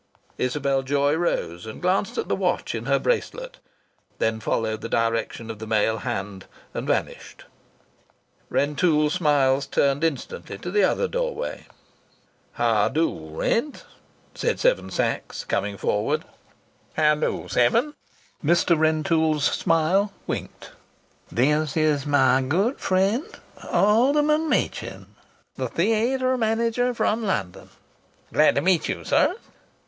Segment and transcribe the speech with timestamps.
[0.39, 3.59] Isabel Joy rose and glanced at the watch in her bracelet,
[4.17, 7.45] then followed the direction of the male hand and vanished.
[8.49, 11.67] Rentoul Smiles turned instantly to the other doorway.
[12.53, 13.83] "How do, Rent?"
[14.33, 16.25] said Seven Sachs, coming forward.
[16.95, 17.93] "How do, Seven?"
[18.43, 18.75] Mr.
[18.79, 20.71] Rentoul Smiles winked.
[21.31, 23.23] "This is my good friend,
[23.71, 25.13] Alderman Machin,
[25.57, 27.69] the theatre manager from London."
[28.33, 29.35] "Glad to meet you, sir."